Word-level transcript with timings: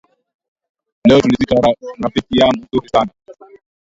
Leo 1.05 1.21
tulizika 1.21 1.55
rafiki 2.01 2.39
yangu 2.39 2.57
mzuri 2.61 2.89
san 2.89 3.09